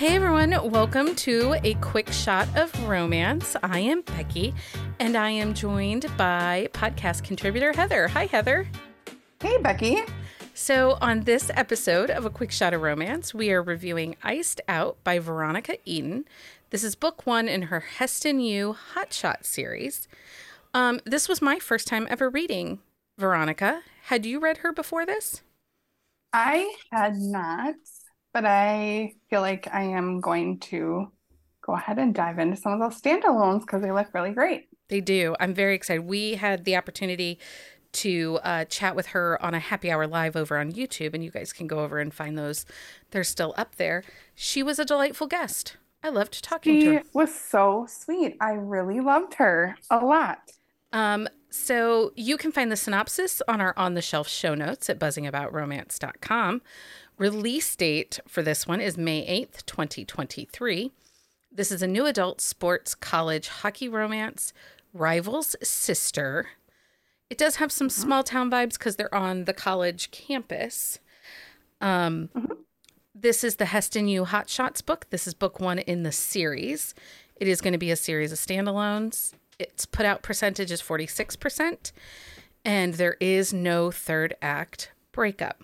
Hey 0.00 0.16
everyone, 0.16 0.70
welcome 0.70 1.14
to 1.16 1.56
a 1.62 1.74
quick 1.74 2.10
shot 2.10 2.48
of 2.56 2.88
romance. 2.88 3.54
I 3.62 3.80
am 3.80 4.00
Becky, 4.00 4.54
and 4.98 5.14
I 5.14 5.28
am 5.28 5.52
joined 5.52 6.06
by 6.16 6.70
podcast 6.72 7.22
contributor 7.22 7.74
Heather. 7.74 8.08
Hi, 8.08 8.24
Heather. 8.24 8.66
Hey, 9.42 9.58
Becky. 9.58 9.98
So, 10.54 10.96
on 11.02 11.24
this 11.24 11.50
episode 11.54 12.08
of 12.08 12.24
A 12.24 12.30
Quick 12.30 12.50
Shot 12.50 12.72
of 12.72 12.80
Romance, 12.80 13.34
we 13.34 13.52
are 13.52 13.62
reviewing 13.62 14.16
Iced 14.22 14.62
Out 14.68 14.96
by 15.04 15.18
Veronica 15.18 15.76
Eden. 15.84 16.24
This 16.70 16.82
is 16.82 16.94
book 16.94 17.26
one 17.26 17.46
in 17.46 17.64
her 17.64 17.80
Heston 17.80 18.40
U 18.40 18.72
Hot 18.72 19.12
Shot 19.12 19.44
series. 19.44 20.08
Um, 20.72 21.00
this 21.04 21.28
was 21.28 21.42
my 21.42 21.58
first 21.58 21.86
time 21.86 22.06
ever 22.08 22.30
reading 22.30 22.78
Veronica. 23.18 23.82
Had 24.04 24.24
you 24.24 24.40
read 24.40 24.58
her 24.58 24.72
before 24.72 25.04
this? 25.04 25.42
I 26.32 26.74
had 26.90 27.16
not, 27.16 27.74
but 28.32 28.44
I 28.44 29.14
feel 29.28 29.40
like 29.40 29.68
I 29.72 29.82
am 29.82 30.20
going 30.20 30.58
to 30.60 31.10
go 31.62 31.74
ahead 31.74 31.98
and 31.98 32.14
dive 32.14 32.38
into 32.38 32.56
some 32.56 32.72
of 32.72 32.80
those 32.80 33.00
standalones 33.00 33.60
because 33.60 33.82
they 33.82 33.92
look 33.92 34.12
really 34.14 34.32
great. 34.32 34.68
They 34.88 35.00
do. 35.00 35.36
I'm 35.38 35.54
very 35.54 35.74
excited. 35.74 36.02
We 36.02 36.34
had 36.34 36.64
the 36.64 36.76
opportunity 36.76 37.38
to 37.92 38.38
uh, 38.42 38.64
chat 38.66 38.94
with 38.94 39.08
her 39.08 39.40
on 39.42 39.54
a 39.54 39.58
happy 39.58 39.90
hour 39.90 40.06
live 40.06 40.36
over 40.36 40.58
on 40.58 40.72
YouTube, 40.72 41.14
and 41.14 41.24
you 41.24 41.30
guys 41.30 41.52
can 41.52 41.66
go 41.66 41.80
over 41.80 41.98
and 41.98 42.14
find 42.14 42.38
those. 42.38 42.64
They're 43.10 43.24
still 43.24 43.54
up 43.56 43.76
there. 43.76 44.04
She 44.34 44.62
was 44.62 44.78
a 44.78 44.84
delightful 44.84 45.26
guest. 45.26 45.76
I 46.02 46.08
loved 46.08 46.42
talking 46.42 46.80
She 46.80 46.84
to 46.86 46.94
her. 46.94 47.02
She 47.02 47.10
was 47.12 47.34
so 47.34 47.86
sweet. 47.88 48.36
I 48.40 48.52
really 48.52 49.00
loved 49.00 49.34
her 49.34 49.76
a 49.90 50.04
lot. 50.04 50.38
Um, 50.92 51.28
so 51.50 52.12
you 52.16 52.36
can 52.36 52.52
find 52.52 52.70
the 52.70 52.76
synopsis 52.76 53.42
on 53.48 53.60
our 53.60 53.74
on 53.76 53.94
the 53.94 54.02
shelf 54.02 54.28
show 54.28 54.54
notes 54.54 54.88
at 54.88 54.98
buzzingaboutromance.com. 54.98 56.62
Release 57.20 57.76
date 57.76 58.18
for 58.26 58.42
this 58.42 58.66
one 58.66 58.80
is 58.80 58.96
May 58.96 59.26
8th, 59.26 59.66
2023. 59.66 60.90
This 61.52 61.70
is 61.70 61.82
a 61.82 61.86
new 61.86 62.06
adult 62.06 62.40
sports 62.40 62.94
college 62.94 63.48
hockey 63.48 63.90
romance, 63.90 64.54
Rivals 64.94 65.54
Sister. 65.62 66.48
It 67.28 67.36
does 67.36 67.56
have 67.56 67.70
some 67.70 67.90
small 67.90 68.24
town 68.24 68.50
vibes 68.50 68.78
because 68.78 68.96
they're 68.96 69.14
on 69.14 69.44
the 69.44 69.52
college 69.52 70.10
campus. 70.10 70.98
Um, 71.82 72.30
This 73.14 73.44
is 73.44 73.56
the 73.56 73.66
Heston 73.66 74.08
U 74.08 74.24
Hot 74.24 74.48
Shots 74.48 74.80
book. 74.80 75.04
This 75.10 75.26
is 75.26 75.34
book 75.34 75.60
one 75.60 75.78
in 75.80 76.04
the 76.04 76.12
series. 76.12 76.94
It 77.36 77.48
is 77.48 77.60
going 77.60 77.74
to 77.74 77.78
be 77.78 77.90
a 77.90 77.96
series 77.96 78.32
of 78.32 78.38
standalones. 78.38 79.34
Its 79.58 79.84
put 79.84 80.06
out 80.06 80.22
percentage 80.22 80.72
is 80.72 80.80
46%, 80.80 81.92
and 82.64 82.94
there 82.94 83.18
is 83.20 83.52
no 83.52 83.90
third 83.90 84.36
act 84.40 84.92
breakup. 85.12 85.62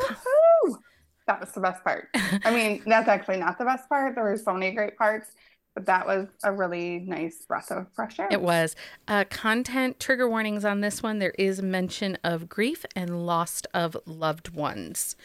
Woohoo! 0.00 0.78
That 1.26 1.40
was 1.40 1.52
the 1.52 1.60
best 1.60 1.84
part. 1.84 2.08
I 2.44 2.50
mean, 2.50 2.82
that's 2.86 3.08
actually 3.08 3.38
not 3.38 3.58
the 3.58 3.64
best 3.64 3.88
part. 3.88 4.14
There 4.14 4.24
were 4.24 4.36
so 4.36 4.54
many 4.54 4.72
great 4.72 4.96
parts, 4.96 5.32
but 5.74 5.86
that 5.86 6.06
was 6.06 6.28
a 6.42 6.52
really 6.52 7.00
nice 7.00 7.44
breath 7.46 7.70
of 7.70 7.86
fresh 7.94 8.18
air. 8.18 8.28
It 8.30 8.40
was. 8.40 8.74
Uh, 9.06 9.24
content 9.28 10.00
trigger 10.00 10.28
warnings 10.28 10.64
on 10.64 10.80
this 10.80 11.02
one. 11.02 11.18
There 11.18 11.34
is 11.38 11.60
mention 11.60 12.16
of 12.24 12.48
grief 12.48 12.86
and 12.96 13.26
loss 13.26 13.62
of 13.74 13.96
loved 14.06 14.54
ones. 14.54 15.16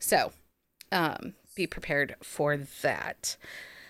So 0.00 0.32
um, 0.92 1.34
be 1.54 1.66
prepared 1.66 2.16
for 2.22 2.56
that. 2.56 3.36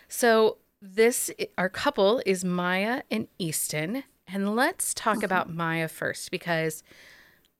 So, 0.09 0.59
this, 0.81 1.31
our 1.57 1.69
couple 1.69 2.23
is 2.27 2.45
Maya 2.45 3.03
and 3.11 3.29
Easton. 3.39 4.05
And 4.27 4.57
let's 4.57 4.95
talk 4.95 5.23
about 5.23 5.53
Maya 5.53 5.89
first 5.89 6.31
because 6.31 6.83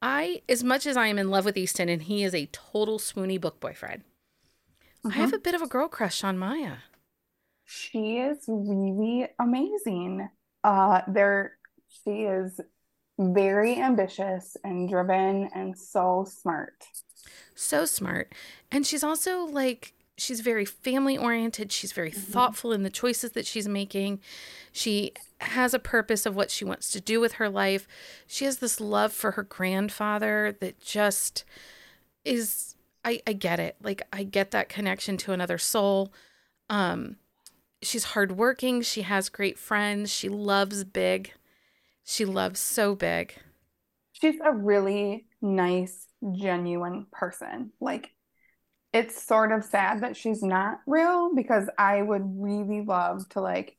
I, 0.03 0.43
as 0.49 0.65
much 0.65 0.87
as 0.87 0.97
I 0.97 1.07
am 1.07 1.19
in 1.19 1.31
love 1.31 1.45
with 1.45 1.57
Easton 1.57 1.89
and 1.89 2.03
he 2.03 2.25
is 2.25 2.35
a 2.35 2.47
total 2.47 2.99
swoony 2.99 3.41
book 3.41 3.61
boyfriend, 3.61 4.03
I 5.05 5.11
have 5.11 5.33
a 5.33 5.39
bit 5.39 5.55
of 5.55 5.63
a 5.63 5.67
girl 5.69 5.89
crush 5.89 6.23
on 6.25 6.39
Maya. 6.39 6.79
She 7.65 8.19
is 8.19 8.45
really 8.49 9.29
amazing. 9.39 10.29
Uh, 10.65 11.03
there, 11.09 11.57
she 12.05 12.23
is 12.23 12.61
very 13.19 13.77
ambitious 13.77 14.57
and 14.65 14.89
driven 14.89 15.49
and 15.55 15.79
so 15.79 16.27
smart. 16.29 16.85
so 17.55 17.85
smart 17.85 18.33
and 18.71 18.87
she's 18.87 19.05
also 19.05 19.45
like 19.45 19.95
she's 20.17 20.41
very 20.41 20.65
family 20.65 21.17
oriented. 21.17 21.73
She's 21.73 21.93
very 21.93 22.11
thoughtful 22.11 22.73
in 22.73 22.83
the 22.83 22.91
choices 22.91 23.33
that 23.33 23.47
she's 23.47 23.69
making. 23.69 24.21
She 24.73 25.13
has 25.41 25.75
a 25.75 25.79
purpose 25.79 26.27
of 26.27 26.37
what 26.37 26.51
she 26.51 26.65
wants 26.65 26.91
to 26.93 27.01
do 27.01 27.21
with 27.21 27.35
her 27.35 27.49
life. 27.49 27.87
She 28.27 28.45
has 28.45 28.59
this 28.59 28.81
love 28.81 29.13
for 29.13 29.33
her 29.33 29.43
grandfather 29.43 30.57
that 30.61 30.81
just 30.81 31.45
is 32.25 32.77
i 33.05 33.21
i 33.27 33.33
get 33.33 33.59
it. 33.59 33.77
Like 33.83 34.03
i 34.13 34.23
get 34.23 34.53
that 34.53 34.69
connection 34.69 35.17
to 35.19 35.33
another 35.33 35.59
soul. 35.59 36.13
Um 36.71 37.17
she's 37.83 38.05
hardworking. 38.05 38.83
She 38.83 39.03
has 39.03 39.29
great 39.29 39.59
friends. 39.59 40.11
She 40.11 40.29
loves 40.29 40.85
big. 40.85 41.33
She 42.05 42.25
loves 42.25 42.61
so 42.61 42.95
big. 42.95 43.35
She's 44.13 44.39
a 44.45 44.53
really 44.53 45.27
nice, 45.41 46.07
genuine 46.33 47.07
person. 47.11 47.73
Like, 47.81 48.11
it's 48.93 49.23
sort 49.23 49.53
of 49.53 49.65
sad 49.65 50.03
that 50.03 50.17
she's 50.17 50.43
not 50.43 50.81
real 50.87 51.35
because 51.35 51.69
I 51.79 52.03
would 52.03 52.23
really 52.25 52.83
love 52.83 53.29
to 53.31 53.41
like 53.41 53.77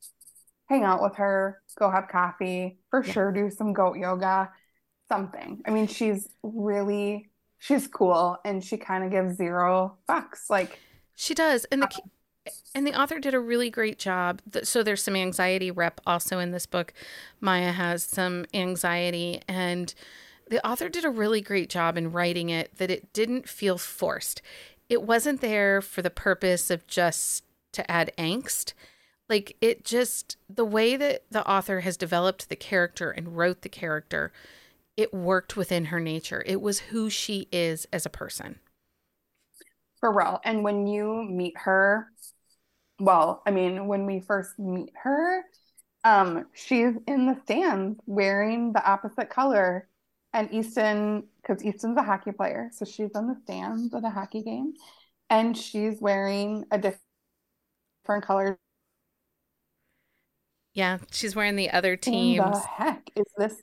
hang 0.69 0.83
out 0.83 1.01
with 1.01 1.15
her, 1.17 1.61
go 1.77 1.89
have 1.89 2.07
coffee, 2.09 2.79
for 2.89 3.03
Yeah. 3.03 3.13
sure 3.13 3.31
do 3.31 3.49
some 3.51 3.73
goat 3.73 3.97
yoga, 3.97 4.51
something. 5.09 5.61
I 5.65 5.71
mean, 5.71 5.87
she's 5.87 6.29
really 6.43 7.31
she's 7.59 7.87
cool 7.87 8.37
and 8.45 8.63
she 8.63 8.77
kind 8.77 9.03
of 9.03 9.11
gives 9.11 9.37
zero 9.37 9.99
fucks. 10.09 10.49
Like, 10.49 10.83
She 11.15 11.33
does, 11.33 11.65
and 11.65 11.81
the 11.83 11.89
and 12.75 12.87
the 12.87 12.99
author 12.99 13.19
did 13.19 13.33
a 13.33 13.39
really 13.39 13.69
great 13.69 13.99
job. 13.99 14.41
So 14.63 14.83
there's 14.83 15.03
some 15.03 15.15
anxiety 15.15 15.71
rep 15.71 16.01
also 16.07 16.39
in 16.39 16.51
this 16.51 16.65
book. 16.65 16.93
Maya 17.41 17.71
has 17.71 18.03
some 18.03 18.45
anxiety, 18.53 19.41
and 19.47 19.93
the 20.49 20.65
author 20.67 20.89
did 20.89 21.05
a 21.05 21.09
really 21.09 21.41
great 21.41 21.69
job 21.69 21.97
in 21.97 22.11
writing 22.11 22.49
it. 22.49 22.77
That 22.77 22.91
it 22.91 23.13
didn't 23.13 23.49
feel 23.49 23.77
forced. 23.77 24.41
It 24.89 25.03
wasn't 25.03 25.41
there 25.41 25.81
for 25.81 26.01
the 26.01 26.09
purpose 26.09 26.69
of 26.69 26.87
just 26.87 27.43
to 27.73 27.89
add 27.89 28.11
angst. 28.17 28.73
Like 29.29 29.57
it 29.61 29.83
just 29.85 30.37
the 30.49 30.65
way 30.65 30.95
that 30.97 31.23
the 31.31 31.47
author 31.49 31.81
has 31.81 31.97
developed 31.97 32.49
the 32.49 32.55
character 32.55 33.11
and 33.11 33.37
wrote 33.37 33.61
the 33.61 33.69
character, 33.69 34.31
it 34.97 35.13
worked 35.13 35.57
within 35.57 35.85
her 35.85 35.99
nature. 35.99 36.43
It 36.45 36.61
was 36.61 36.79
who 36.91 37.09
she 37.09 37.47
is 37.51 37.87
as 37.93 38.05
a 38.05 38.09
person. 38.09 38.59
for 39.99 40.11
real. 40.11 40.39
And 40.43 40.63
when 40.63 40.87
you 40.87 41.23
meet 41.29 41.53
her, 41.57 42.07
well, 42.99 43.41
I 43.45 43.51
mean, 43.51 43.87
when 43.87 44.05
we 44.05 44.21
first 44.21 44.57
meet 44.59 44.91
her, 45.03 45.43
um, 46.03 46.45
she's 46.53 46.93
in 47.07 47.27
the 47.27 47.39
stands 47.43 47.99
wearing 48.05 48.73
the 48.73 48.85
opposite 48.85 49.29
color. 49.29 49.87
And 50.33 50.51
Easton, 50.51 51.23
because 51.41 51.63
Easton's 51.63 51.97
a 51.97 52.03
hockey 52.03 52.31
player, 52.31 52.69
so 52.73 52.85
she's 52.85 53.11
in 53.15 53.27
the 53.27 53.35
stands 53.43 53.93
at 53.93 54.03
a 54.03 54.09
hockey 54.09 54.41
game, 54.41 54.73
and 55.29 55.55
she's 55.55 56.01
wearing 56.01 56.65
a 56.71 56.77
diff- 56.79 56.99
different 58.03 58.23
color. 58.25 58.57
Yeah, 60.73 60.97
she's 61.11 61.35
wearing 61.35 61.55
the 61.55 61.69
other 61.69 61.95
team. 61.95 62.37
the 62.37 62.59
heck 62.59 63.09
is 63.15 63.25
this 63.37 63.61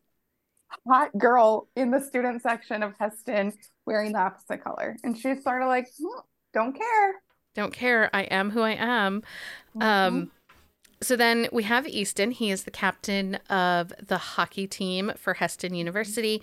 hot 0.86 1.16
girl 1.18 1.68
in 1.74 1.90
the 1.90 2.00
student 2.00 2.40
section 2.40 2.84
of 2.84 2.94
Heston 3.00 3.52
wearing 3.84 4.12
the 4.12 4.20
opposite 4.20 4.62
color? 4.62 4.96
And 5.02 5.18
she's 5.18 5.42
sort 5.42 5.62
of 5.62 5.68
like, 5.68 5.88
"Hmm, 6.00 6.20
don't 6.54 6.76
care. 6.76 7.14
don't 7.54 7.72
care. 7.72 8.08
I 8.14 8.22
am 8.22 8.50
who 8.50 8.60
I 8.60 8.76
am. 8.78 9.22
Um, 9.80 10.30
so 11.02 11.16
then 11.16 11.48
we 11.52 11.62
have 11.62 11.86
Easton. 11.86 12.30
He 12.30 12.50
is 12.50 12.64
the 12.64 12.70
captain 12.70 13.36
of 13.48 13.92
the 14.06 14.18
hockey 14.18 14.66
team 14.66 15.12
for 15.16 15.34
Heston 15.34 15.74
University. 15.74 16.42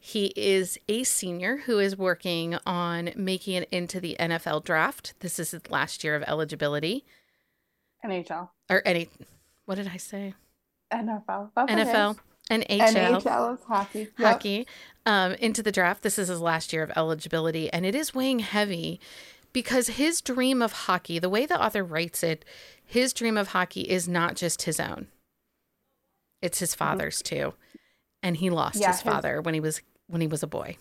He 0.00 0.32
is 0.36 0.78
a 0.88 1.04
senior 1.04 1.58
who 1.58 1.78
is 1.78 1.96
working 1.96 2.56
on 2.64 3.10
making 3.16 3.54
it 3.54 3.68
into 3.70 4.00
the 4.00 4.16
NFL 4.18 4.64
draft. 4.64 5.14
This 5.20 5.38
is 5.38 5.50
his 5.50 5.68
last 5.70 6.04
year 6.04 6.14
of 6.14 6.22
eligibility. 6.26 7.04
NHL, 8.04 8.48
Or 8.70 8.80
any, 8.86 9.08
what 9.64 9.74
did 9.74 9.88
I 9.88 9.96
say? 9.96 10.34
NFL, 10.92 11.50
That's 11.54 11.72
okay. 11.72 11.84
NFL, 11.84 12.18
NHL. 12.50 13.20
NHL 13.22 13.54
is 13.58 13.64
hockey. 13.64 13.98
Yep. 13.98 14.10
hockey 14.18 14.66
um, 15.04 15.32
into 15.32 15.62
the 15.62 15.72
draft. 15.72 16.02
This 16.02 16.18
is 16.18 16.28
his 16.28 16.40
last 16.40 16.72
year 16.72 16.82
of 16.82 16.92
eligibility, 16.96 17.70
and 17.72 17.84
it 17.84 17.94
is 17.94 18.14
weighing 18.14 18.38
heavy 18.38 19.00
because 19.52 19.88
his 19.88 20.20
dream 20.20 20.62
of 20.62 20.72
hockey, 20.72 21.18
the 21.18 21.28
way 21.28 21.44
the 21.44 21.60
author 21.60 21.82
writes 21.82 22.22
it, 22.22 22.44
his 22.88 23.12
dream 23.12 23.36
of 23.36 23.48
hockey 23.48 23.82
is 23.82 24.08
not 24.08 24.34
just 24.34 24.62
his 24.62 24.80
own; 24.80 25.08
it's 26.42 26.58
his 26.58 26.74
father's 26.74 27.22
too, 27.22 27.54
and 28.22 28.36
he 28.38 28.50
lost 28.50 28.80
Yeah, 28.80 28.88
his 28.88 29.02
his- 29.02 29.12
father 29.12 29.40
when 29.40 29.54
he 29.54 29.60
was 29.60 29.80
when 30.08 30.20
he 30.20 30.26
was 30.26 30.42
a 30.42 30.46
boy. 30.48 30.76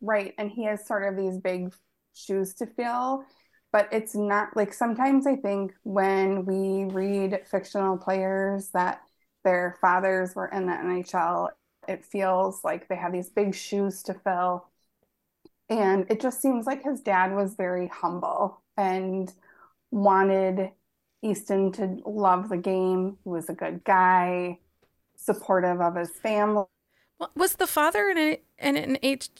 Right. 0.00 0.34
And 0.38 0.50
he 0.50 0.64
has 0.64 0.86
sort 0.86 1.04
of 1.04 1.16
these 1.16 1.38
big 1.38 1.72
shoes 2.14 2.54
to 2.54 2.66
fill, 2.66 3.24
but 3.72 3.88
it's 3.92 4.14
not 4.14 4.56
like 4.56 4.72
sometimes 4.72 5.26
I 5.26 5.36
think 5.36 5.72
when 5.82 6.44
we 6.44 6.84
read 6.84 7.40
fictional 7.50 7.96
players 7.98 8.70
that 8.70 9.02
their 9.44 9.76
fathers 9.80 10.34
were 10.34 10.48
in 10.48 10.66
the 10.66 10.72
NHL, 10.72 11.50
it 11.88 12.04
feels 12.04 12.62
like 12.64 12.88
they 12.88 12.96
have 12.96 13.12
these 13.12 13.30
big 13.30 13.54
shoes 13.54 14.02
to 14.04 14.14
fill. 14.14 14.66
And 15.68 16.06
it 16.10 16.20
just 16.20 16.42
seems 16.42 16.66
like 16.66 16.82
his 16.82 17.00
dad 17.00 17.34
was 17.34 17.54
very 17.54 17.88
humble 17.88 18.62
and 18.76 19.32
wanted 19.90 20.70
Easton 21.24 21.72
to 21.72 21.98
love 22.06 22.48
the 22.48 22.56
game. 22.56 23.16
He 23.24 23.30
was 23.30 23.48
a 23.48 23.54
good 23.54 23.82
guy, 23.84 24.58
supportive 25.16 25.80
of 25.80 25.96
his 25.96 26.10
family. 26.10 26.64
Was 27.34 27.56
the 27.56 27.66
father 27.66 28.08
an 28.10 28.36
an, 28.58 28.76
an 28.76 28.98
H 29.02 29.30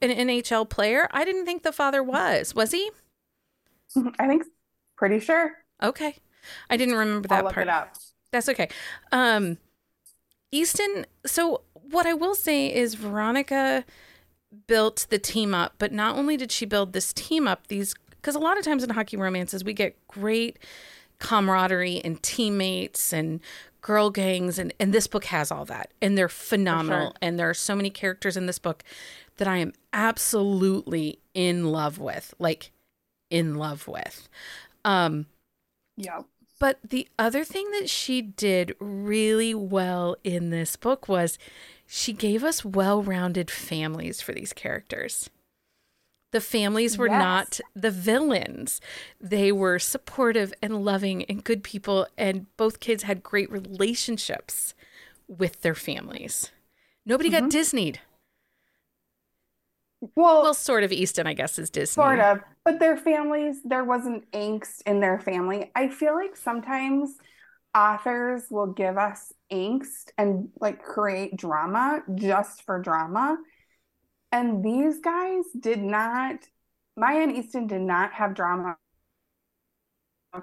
an 0.00 0.10
NHL 0.10 0.68
player? 0.68 1.08
I 1.12 1.24
didn't 1.24 1.46
think 1.46 1.62
the 1.62 1.72
father 1.72 2.02
was. 2.02 2.54
Was 2.54 2.72
he? 2.72 2.90
I 4.18 4.26
think 4.26 4.44
pretty 4.96 5.20
sure. 5.20 5.52
Okay. 5.82 6.16
I 6.68 6.76
didn't 6.76 6.96
remember 6.96 7.28
that 7.28 7.38
I'll 7.38 7.44
look 7.44 7.54
part. 7.54 7.68
it 7.68 7.70
up. 7.70 7.94
That's 8.32 8.48
okay. 8.48 8.68
Um 9.12 9.58
Easton, 10.50 11.06
so 11.24 11.62
what 11.72 12.06
I 12.06 12.12
will 12.12 12.34
say 12.34 12.72
is 12.72 12.94
Veronica 12.94 13.84
built 14.66 15.06
the 15.08 15.18
team 15.18 15.54
up, 15.54 15.74
but 15.78 15.92
not 15.92 16.16
only 16.16 16.36
did 16.36 16.52
she 16.52 16.66
build 16.66 16.92
this 16.92 17.12
team 17.12 17.48
up, 17.48 17.68
these 17.68 17.94
because 18.10 18.34
a 18.34 18.40
lot 18.40 18.58
of 18.58 18.64
times 18.64 18.84
in 18.84 18.90
hockey 18.90 19.16
romances 19.16 19.64
we 19.64 19.72
get 19.72 19.96
great 20.08 20.58
camaraderie 21.22 22.00
and 22.04 22.20
teammates 22.20 23.12
and 23.12 23.38
girl 23.80 24.10
gangs 24.10 24.58
and, 24.58 24.74
and 24.80 24.92
this 24.92 25.06
book 25.06 25.26
has 25.26 25.52
all 25.52 25.64
that 25.64 25.92
and 26.02 26.18
they're 26.18 26.28
phenomenal 26.28 27.10
sure. 27.10 27.16
and 27.22 27.38
there 27.38 27.48
are 27.48 27.54
so 27.54 27.76
many 27.76 27.90
characters 27.90 28.36
in 28.36 28.46
this 28.46 28.58
book 28.58 28.82
that 29.36 29.46
i 29.46 29.56
am 29.56 29.72
absolutely 29.92 31.20
in 31.32 31.70
love 31.70 31.98
with 32.00 32.34
like 32.40 32.72
in 33.30 33.54
love 33.54 33.86
with 33.86 34.28
um 34.84 35.26
Yep. 35.96 36.24
but 36.58 36.78
the 36.82 37.06
other 37.20 37.44
thing 37.44 37.70
that 37.70 37.88
she 37.88 38.20
did 38.20 38.74
really 38.80 39.54
well 39.54 40.16
in 40.24 40.50
this 40.50 40.74
book 40.74 41.08
was 41.08 41.38
she 41.86 42.12
gave 42.12 42.42
us 42.42 42.64
well-rounded 42.64 43.48
families 43.48 44.20
for 44.20 44.32
these 44.32 44.52
characters 44.52 45.30
the 46.32 46.40
families 46.40 46.98
were 46.98 47.08
Yes. 47.08 47.18
not 47.18 47.60
the 47.74 47.90
villains. 47.90 48.80
They 49.20 49.52
were 49.52 49.78
supportive 49.78 50.52
and 50.62 50.84
loving 50.84 51.24
and 51.24 51.44
good 51.44 51.62
people, 51.64 52.06
and 52.18 52.54
both 52.56 52.80
kids 52.80 53.04
had 53.04 53.22
great 53.22 53.50
relationships 53.50 54.74
with 55.28 55.62
their 55.62 55.74
families. 55.74 56.50
Nobody 57.06 57.30
got 57.30 57.44
mm-hmm. 57.44 57.50
Disneyed. 57.50 58.00
Well, 60.16 60.42
Well, 60.42 60.54
sort 60.54 60.84
of 60.84 60.92
Easton, 60.92 61.26
I 61.26 61.34
guess, 61.34 61.58
is 61.58 61.70
Disney. 61.70 62.02
sort 62.02 62.20
of, 62.20 62.40
but 62.64 62.78
their 62.80 62.96
families, 62.96 63.62
there 63.64 63.84
wasn't 63.84 64.30
angst 64.32 64.82
in 64.86 65.00
their 65.00 65.18
family. 65.20 65.70
I 65.74 65.88
feel 65.88 66.14
like 66.14 66.36
sometimes 66.36 67.16
authors 67.76 68.44
will 68.50 68.68
give 68.68 68.98
us 68.98 69.32
angst 69.52 70.10
and 70.18 70.50
like 70.60 70.82
create 70.82 71.36
drama 71.36 72.02
just 72.14 72.62
for 72.64 72.80
drama. 72.80 73.38
And 74.32 74.64
these 74.64 74.98
guys 75.00 75.44
did 75.58 75.78
not, 75.78 76.36
Maya 76.96 77.22
and 77.22 77.36
Easton 77.36 77.66
did 77.66 77.82
not 77.82 78.14
have 78.14 78.34
drama 78.34 78.76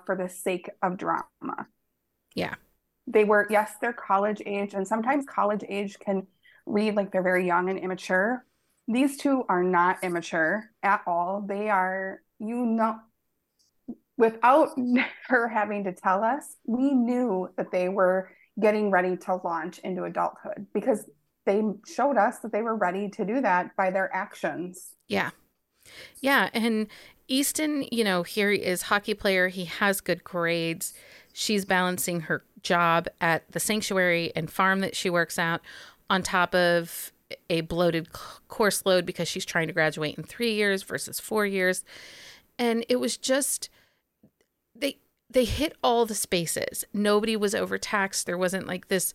for 0.06 0.16
the 0.16 0.30
sake 0.30 0.70
of 0.84 0.98
drama. 0.98 1.68
Yeah. 2.36 2.56
They 3.08 3.24
were, 3.24 3.48
yes, 3.50 3.74
they're 3.82 3.92
college 3.92 4.42
age, 4.46 4.76
and 4.76 4.88
sometimes 4.88 5.26
college 5.26 5.64
age 5.68 5.98
can 6.00 6.28
read 6.68 6.96
like 6.96 7.12
they're 7.12 7.24
very 7.24 7.48
young 7.48 7.70
and 7.70 7.80
immature. 7.80 8.46
These 8.88 9.18
two 9.18 9.44
are 9.50 9.64
not 9.64 10.04
immature 10.04 10.70
at 10.84 11.02
all. 11.08 11.44
They 11.48 11.70
are, 11.70 12.22
you 12.40 12.66
know, 12.66 13.00
without 14.18 14.70
her 15.28 15.48
having 15.48 15.86
to 15.86 15.94
tell 15.94 16.24
us, 16.24 16.58
we 16.66 16.94
knew 16.94 17.50
that 17.58 17.72
they 17.72 17.90
were 17.90 18.30
getting 18.60 18.92
ready 18.92 19.18
to 19.18 19.36
launch 19.44 19.80
into 19.80 20.04
adulthood 20.04 20.68
because 20.74 21.06
they 21.50 21.64
showed 21.92 22.16
us 22.16 22.40
that 22.40 22.52
they 22.52 22.62
were 22.62 22.76
ready 22.76 23.10
to 23.10 23.26
do 23.26 23.42
that 23.42 23.76
by 23.76 23.90
their 23.90 24.14
actions. 24.16 24.94
Yeah. 25.08 25.32
Yeah. 26.22 26.50
And 26.54 26.88
Easton, 27.28 27.86
you 27.92 28.04
know, 28.04 28.22
here 28.22 28.52
he 28.52 28.60
is 28.60 28.84
hockey 28.84 29.16
player. 29.16 29.48
He 29.48 29.66
has 29.66 30.00
good 30.00 30.24
grades. 30.24 30.94
She's 31.34 31.66
balancing 31.66 32.22
her 32.22 32.44
job 32.62 33.08
at 33.20 33.52
the 33.52 33.60
sanctuary 33.60 34.32
and 34.36 34.52
farm 34.52 34.82
that 34.82 34.96
she 34.96 35.10
works 35.10 35.40
at 35.40 35.62
on 36.08 36.22
top 36.22 36.54
of 36.54 37.12
a 37.50 37.62
bloated 37.62 38.10
course 38.48 38.86
load 38.86 39.06
because 39.06 39.28
she's 39.28 39.46
trying 39.46 39.68
to 39.68 39.74
graduate 39.74 40.18
in 40.18 40.24
three 40.24 40.54
years 40.54 40.84
versus 40.84 41.20
four 41.20 41.48
years. 41.48 41.84
And 42.60 42.86
it 42.90 42.98
was 42.98 43.18
just 43.18 43.70
they 44.76 44.98
they 45.32 45.46
hit 45.46 45.76
all 45.84 46.06
the 46.06 46.16
spaces. 46.16 46.86
Nobody 46.94 47.36
was 47.36 47.56
overtaxed. 47.56 48.28
There 48.28 48.38
wasn't 48.38 48.68
like 48.68 48.88
this 48.88 49.14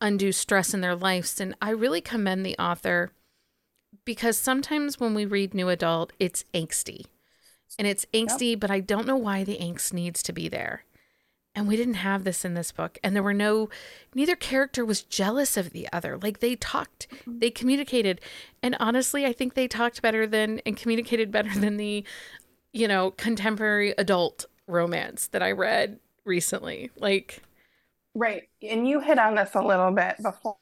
undue 0.00 0.32
stress 0.32 0.74
in 0.74 0.80
their 0.80 0.96
lives. 0.96 1.40
And 1.40 1.54
I 1.60 1.70
really 1.70 2.00
commend 2.00 2.44
the 2.44 2.58
author 2.58 3.12
because 4.04 4.36
sometimes 4.36 5.00
when 5.00 5.14
we 5.14 5.24
read 5.24 5.54
new 5.54 5.68
adult, 5.68 6.12
it's 6.18 6.44
angsty. 6.54 7.06
And 7.78 7.86
it's 7.86 8.06
angsty, 8.14 8.58
but 8.58 8.70
I 8.70 8.80
don't 8.80 9.06
know 9.06 9.16
why 9.16 9.44
the 9.44 9.58
angst 9.58 9.92
needs 9.92 10.22
to 10.22 10.32
be 10.32 10.48
there. 10.48 10.84
And 11.54 11.66
we 11.66 11.76
didn't 11.76 11.94
have 11.94 12.24
this 12.24 12.44
in 12.44 12.54
this 12.54 12.70
book. 12.70 12.98
And 13.02 13.16
there 13.16 13.22
were 13.22 13.34
no, 13.34 13.70
neither 14.14 14.36
character 14.36 14.84
was 14.84 15.02
jealous 15.02 15.56
of 15.56 15.70
the 15.70 15.88
other. 15.92 16.18
Like 16.18 16.40
they 16.40 16.54
talked, 16.54 17.08
mm-hmm. 17.10 17.38
they 17.38 17.50
communicated. 17.50 18.20
And 18.62 18.76
honestly, 18.78 19.24
I 19.24 19.32
think 19.32 19.54
they 19.54 19.66
talked 19.66 20.02
better 20.02 20.26
than 20.26 20.60
and 20.66 20.76
communicated 20.76 21.32
better 21.32 21.58
than 21.58 21.78
the, 21.78 22.04
you 22.72 22.86
know, 22.86 23.10
contemporary 23.12 23.94
adult 23.96 24.44
romance 24.66 25.28
that 25.28 25.42
I 25.42 25.52
read 25.52 25.98
recently. 26.26 26.90
Like, 26.98 27.42
Right. 28.16 28.44
And 28.62 28.88
you 28.88 29.00
hit 29.00 29.18
on 29.18 29.34
this 29.34 29.54
a 29.54 29.60
little 29.60 29.90
bit 29.90 30.16
before. 30.22 30.56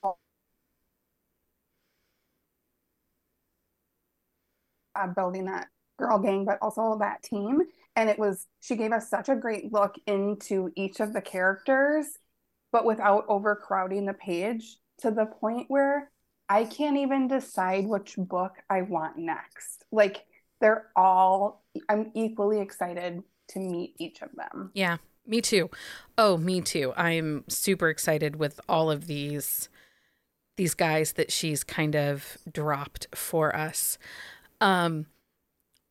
Uh, 4.97 5.06
building 5.09 5.45
that 5.45 5.69
girl 5.97 6.19
gang, 6.19 6.45
but 6.45 6.59
also 6.61 6.99
that 6.99 7.23
team. 7.23 7.61
And 7.95 8.11
it 8.11 8.19
was, 8.19 8.49
she 8.61 8.75
gave 8.75 8.91
us 8.91 9.09
such 9.09 9.29
a 9.29 9.37
great 9.37 9.73
look 9.73 9.95
into 10.09 10.73
each 10.75 10.99
of 10.99 11.12
the 11.12 11.21
characters, 11.21 12.06
but 12.73 12.85
without 12.85 13.25
overcrowding 13.29 14.05
the 14.05 14.15
page 14.15 14.77
to 15.03 15.12
the 15.12 15.27
point 15.27 15.67
where 15.69 16.11
I 16.49 16.65
can't 16.65 16.97
even 16.97 17.29
decide 17.29 17.87
which 17.87 18.17
book 18.17 18.55
I 18.69 18.83
want 18.83 19.17
next. 19.17 19.85
Like 19.93 20.25
they're 20.61 20.89
all, 20.97 21.65
I'm 21.89 22.11
equally 22.15 22.61
excited 22.61 23.23
to 23.50 23.59
meet 23.61 23.95
each 23.99 24.23
of 24.23 24.31
them. 24.35 24.73
Yeah, 24.75 24.97
me 25.26 25.41
too. 25.41 25.71
Oh, 26.17 26.37
me 26.37 26.61
too. 26.61 26.93
I'm 26.97 27.44
super 27.49 27.88
excited 27.88 28.37
with 28.37 28.61
all 28.69 28.91
of 28.91 29.06
these 29.06 29.69
these 30.56 30.75
guys 30.75 31.15
that 31.15 31.32
she's 31.32 31.65
kind 31.65 31.97
of 31.97 32.38
dropped 32.53 33.09
for 33.15 33.55
us. 33.55 33.99
Um 34.61 35.07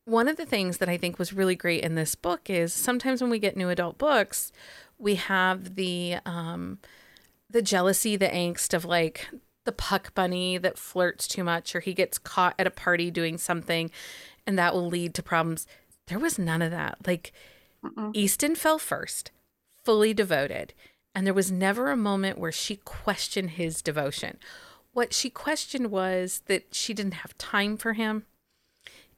one 0.06 0.28
of 0.28 0.36
the 0.36 0.46
things 0.46 0.78
that 0.78 0.88
I 0.88 0.98
think 0.98 1.18
was 1.18 1.32
really 1.32 1.56
great 1.56 1.82
in 1.82 1.94
this 1.94 2.14
book 2.14 2.50
is 2.50 2.74
sometimes 2.74 3.22
when 3.22 3.30
we 3.30 3.38
get 3.38 3.56
new 3.56 3.70
adult 3.70 3.96
books, 3.98 4.52
we 4.98 5.16
have 5.16 5.76
the 5.76 6.16
um 6.24 6.78
the 7.50 7.62
jealousy, 7.62 8.16
the 8.16 8.28
angst 8.28 8.74
of 8.74 8.84
like 8.84 9.28
the 9.64 9.72
puck 9.72 10.14
bunny 10.14 10.58
that 10.58 10.78
flirts 10.78 11.26
too 11.26 11.44
much 11.44 11.74
or 11.74 11.80
he 11.80 11.94
gets 11.94 12.18
caught 12.18 12.54
at 12.58 12.66
a 12.66 12.70
party 12.70 13.10
doing 13.10 13.38
something 13.38 13.90
and 14.46 14.58
that 14.58 14.74
will 14.74 14.86
lead 14.86 15.14
to 15.14 15.22
problems. 15.22 15.66
There 16.08 16.18
was 16.18 16.38
none 16.38 16.62
of 16.62 16.70
that. 16.70 16.98
Like 17.06 17.32
Mm-mm. 17.84 18.10
Easton 18.12 18.54
fell 18.54 18.78
first, 18.78 19.30
fully 19.82 20.14
devoted, 20.14 20.74
and 21.14 21.26
there 21.26 21.34
was 21.34 21.52
never 21.52 21.90
a 21.90 21.96
moment 21.96 22.38
where 22.38 22.52
she 22.52 22.76
questioned 22.76 23.50
his 23.50 23.82
devotion. 23.82 24.38
What 24.92 25.12
she 25.12 25.30
questioned 25.30 25.90
was 25.90 26.42
that 26.46 26.74
she 26.74 26.94
didn't 26.94 27.14
have 27.14 27.36
time 27.38 27.76
for 27.76 27.92
him 27.94 28.26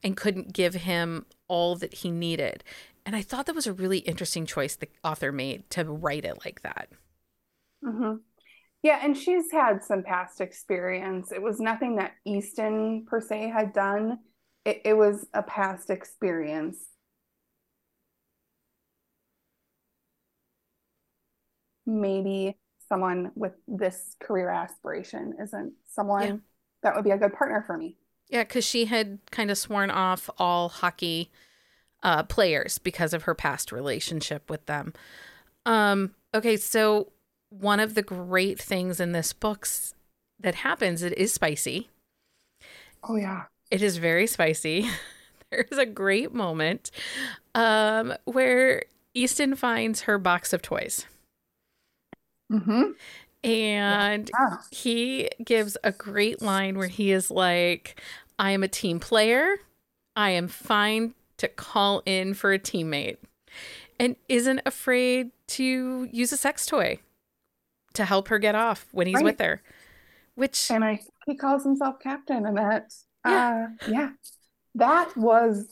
and 0.03 0.17
couldn't 0.17 0.53
give 0.53 0.73
him 0.75 1.25
all 1.47 1.75
that 1.77 1.95
he 1.95 2.11
needed. 2.11 2.63
And 3.05 3.15
I 3.15 3.21
thought 3.21 3.45
that 3.45 3.55
was 3.55 3.67
a 3.67 3.73
really 3.73 3.99
interesting 3.99 4.45
choice 4.45 4.75
the 4.75 4.89
author 5.03 5.31
made 5.31 5.69
to 5.71 5.85
write 5.85 6.25
it 6.25 6.43
like 6.45 6.61
that. 6.63 6.89
hmm 7.83 8.15
Yeah, 8.83 8.99
and 9.03 9.17
she's 9.17 9.51
had 9.51 9.83
some 9.83 10.03
past 10.03 10.41
experience. 10.41 11.31
It 11.31 11.41
was 11.41 11.59
nothing 11.59 11.95
that 11.97 12.13
Easton 12.25 13.05
per 13.07 13.21
se 13.21 13.49
had 13.49 13.73
done. 13.73 14.19
It, 14.65 14.81
it 14.85 14.93
was 14.95 15.27
a 15.33 15.43
past 15.43 15.89
experience. 15.89 16.77
Maybe 21.87 22.55
someone 22.87 23.31
with 23.35 23.53
this 23.67 24.15
career 24.19 24.49
aspiration 24.49 25.33
isn't 25.41 25.73
someone 25.87 26.23
Yeah. 26.23 26.35
that 26.83 26.95
would 26.95 27.03
be 27.03 27.11
a 27.11 27.17
good 27.17 27.33
partner 27.33 27.63
for 27.65 27.75
me. 27.77 27.97
Yeah, 28.29 28.43
because 28.43 28.65
she 28.65 28.85
had 28.85 29.19
kind 29.31 29.49
of 29.49 29.57
sworn 29.57 29.89
off 29.89 30.29
all 30.37 30.69
hockey 30.69 31.31
uh, 32.03 32.23
players 32.23 32.77
because 32.77 33.13
of 33.13 33.23
her 33.23 33.33
past 33.33 33.71
relationship 33.71 34.49
with 34.49 34.65
them. 34.67 34.93
Um, 35.65 36.13
okay, 36.33 36.57
so 36.57 37.11
one 37.49 37.79
of 37.79 37.95
the 37.95 38.01
great 38.03 38.59
things 38.59 38.99
in 38.99 39.13
this 39.13 39.33
book's 39.33 39.93
that 40.39 40.55
happens, 40.55 41.01
it 41.01 41.17
is 41.17 41.33
spicy. 41.33 41.89
Oh 43.03 43.15
yeah. 43.15 43.43
It 43.71 43.81
is 43.81 43.97
very 43.97 44.27
spicy. 44.27 44.87
There's 45.51 45.77
a 45.77 45.85
great 45.85 46.33
moment 46.33 46.91
um, 47.55 48.13
where 48.25 48.83
Easton 49.13 49.55
finds 49.55 50.01
her 50.01 50.17
box 50.17 50.51
of 50.53 50.61
toys. 50.61 51.05
Mm-hmm. 52.51 52.91
And 53.43 54.31
Yeah. 54.33 54.57
he 54.71 55.29
gives 55.43 55.77
a 55.83 55.91
great 55.91 56.41
line 56.41 56.77
where 56.77 56.87
he 56.87 57.11
is 57.11 57.29
like, 57.31 58.01
I 58.39 58.51
am 58.51 58.63
a 58.63 58.67
team 58.67 58.99
player. 58.99 59.57
I 60.15 60.31
am 60.31 60.47
fine 60.47 61.13
to 61.37 61.47
call 61.47 62.01
in 62.05 62.33
for 62.33 62.51
a 62.53 62.59
teammate. 62.59 63.17
and 63.99 64.15
isn't 64.29 64.61
afraid 64.65 65.31
to 65.47 66.07
use 66.11 66.31
a 66.31 66.37
sex 66.37 66.67
toy 66.67 66.99
to 67.93 68.05
help 68.05 68.27
her 68.27 68.37
get 68.37 68.53
off 68.53 68.85
when 68.91 69.07
he's 69.07 69.15
Right. 69.15 69.23
with 69.23 69.39
her. 69.39 69.61
Which 70.35 70.69
and 70.69 70.83
I 70.85 70.99
he 71.25 71.35
calls 71.35 71.63
himself 71.63 71.99
captain, 71.99 72.45
and 72.45 72.57
that 72.57 72.93
Yeah. 73.25 73.67
uh 73.81 73.89
yeah, 73.91 74.11
that 74.75 75.17
was 75.17 75.67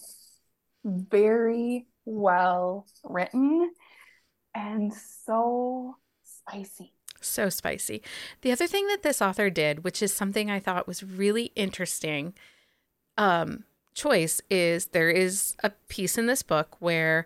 very 0.83 1.85
well 2.05 2.87
written 3.03 3.71
and 4.55 4.91
so 4.93 5.97
spicy. 6.47 6.91
So 7.21 7.49
spicy. 7.49 8.01
The 8.41 8.51
other 8.51 8.67
thing 8.67 8.87
that 8.87 9.03
this 9.03 9.21
author 9.21 9.49
did, 9.49 9.83
which 9.83 10.01
is 10.01 10.13
something 10.13 10.49
I 10.49 10.59
thought 10.59 10.87
was 10.87 11.03
really 11.03 11.51
interesting, 11.55 12.33
um, 13.17 13.63
choice 13.93 14.41
is 14.49 14.87
there 14.87 15.09
is 15.09 15.55
a 15.63 15.71
piece 15.87 16.17
in 16.17 16.27
this 16.27 16.43
book 16.43 16.75
where 16.79 17.25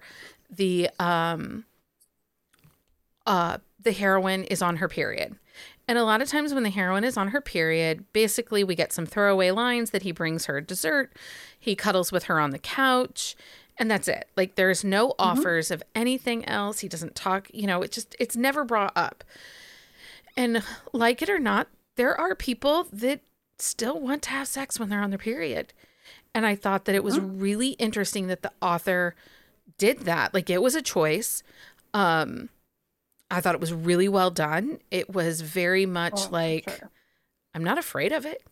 the 0.50 0.90
um 1.00 1.66
uh 3.26 3.58
the 3.82 3.92
heroine 3.92 4.44
is 4.46 4.62
on 4.62 4.78
her 4.78 4.88
period. 4.88 5.36
And 5.88 5.98
a 5.98 6.04
lot 6.04 6.22
of 6.22 6.28
times 6.28 6.54
when 6.54 6.64
the 6.64 6.70
heroine 6.70 7.04
is 7.04 7.18
on 7.18 7.30
her 7.30 7.42
period, 7.42 8.06
basically 8.14 8.64
we 8.64 8.76
get 8.76 8.94
some 8.94 9.08
throwaway 9.08 9.50
lines 9.50 9.90
that 9.90 10.04
he 10.04 10.12
brings 10.12 10.46
her 10.46 10.62
dessert, 10.62 11.18
he 11.60 11.76
cuddles 11.76 12.12
with 12.12 12.26
her 12.26 12.40
on 12.40 12.52
the 12.52 12.60
couch, 12.60 13.36
and 13.80 13.90
that's 13.90 14.08
it. 14.08 14.28
Like 14.36 14.56
there's 14.56 14.84
no 14.84 15.16
offers 15.18 15.72
of 15.72 15.82
anything 15.96 16.46
else. 16.46 16.80
He 16.80 16.88
doesn't 16.90 17.16
talk, 17.16 17.48
you 17.54 17.66
know, 17.66 17.82
it 17.82 17.92
just 17.92 18.16
it's 18.20 18.36
never 18.36 18.64
brought 18.64 18.92
up. 18.96 19.24
And 20.38 20.62
like 20.94 21.22
it 21.22 21.30
or 21.30 21.40
not, 21.40 21.68
there 21.96 22.20
are 22.20 22.36
people 22.36 22.88
that 22.92 23.22
still 23.58 24.00
want 24.00 24.22
to 24.24 24.30
have 24.30 24.48
sex 24.48 24.80
when 24.80 24.90
they're 24.90 25.02
on 25.02 25.10
their 25.10 25.18
period. 25.18 25.74
And 26.36 26.46
I 26.46 26.56
thought 26.56 26.86
that 26.86 26.96
it 26.96 27.04
was 27.04 27.20
really 27.20 27.70
interesting 27.72 28.28
that 28.28 28.42
the 28.44 28.52
author 28.62 29.16
did 29.78 30.02
that. 30.02 30.34
Like 30.34 30.50
it 30.50 30.62
was 30.62 30.76
a 30.76 30.82
choice. 30.82 31.42
Um 31.94 32.50
I 33.32 33.42
thought 33.42 33.56
it 33.56 33.62
was 33.62 33.74
really 33.74 34.10
well 34.10 34.32
done. 34.32 34.80
It 34.92 35.14
was 35.14 35.42
very 35.42 35.86
much 35.86 36.14
Oh, 36.16 36.30
like 36.32 36.70
sure. 36.70 36.90
I'm 37.54 37.64
not 37.64 37.78
afraid 37.78 38.12
of 38.12 38.26
it. 38.26 38.44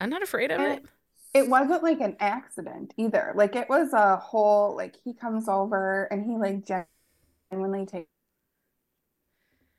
I'm 0.00 0.10
not 0.10 0.22
afraid 0.22 0.50
of 0.50 0.60
it. 0.60 0.84
It 1.34 1.48
wasn't 1.48 1.82
like 1.82 2.00
an 2.00 2.16
accident 2.20 2.94
either. 2.96 3.32
Like 3.36 3.56
it 3.56 3.68
was 3.68 3.92
a 3.92 4.16
whole 4.16 4.76
like 4.76 4.96
he 5.04 5.14
comes 5.14 5.48
over 5.48 6.04
and 6.04 6.24
he 6.24 6.36
like 6.36 6.64
genuinely 7.50 7.86
takes 7.86 8.08